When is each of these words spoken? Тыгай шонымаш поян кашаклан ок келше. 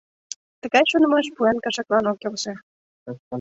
Тыгай 0.61 0.83
шонымаш 0.91 1.27
поян 1.35 1.57
кашаклан 1.63 2.03
ок 2.11 2.17
келше. 2.21 2.53